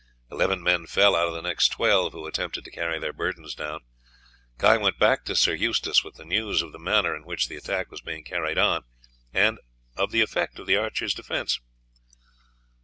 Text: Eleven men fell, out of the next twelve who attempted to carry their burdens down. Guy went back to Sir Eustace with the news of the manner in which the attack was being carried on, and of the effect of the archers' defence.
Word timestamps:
Eleven 0.31 0.63
men 0.63 0.87
fell, 0.87 1.15
out 1.15 1.27
of 1.27 1.33
the 1.35 1.43
next 1.47 1.67
twelve 1.67 2.11
who 2.11 2.25
attempted 2.25 2.63
to 2.65 2.71
carry 2.71 2.97
their 2.97 3.13
burdens 3.13 3.53
down. 3.53 3.81
Guy 4.57 4.75
went 4.77 4.97
back 4.97 5.23
to 5.25 5.35
Sir 5.35 5.53
Eustace 5.53 6.03
with 6.03 6.15
the 6.15 6.25
news 6.25 6.63
of 6.63 6.71
the 6.71 6.79
manner 6.79 7.15
in 7.15 7.23
which 7.23 7.49
the 7.49 7.55
attack 7.55 7.91
was 7.91 8.01
being 8.01 8.23
carried 8.23 8.57
on, 8.57 8.83
and 9.31 9.59
of 9.95 10.09
the 10.09 10.21
effect 10.21 10.57
of 10.57 10.65
the 10.65 10.75
archers' 10.75 11.13
defence. 11.13 11.59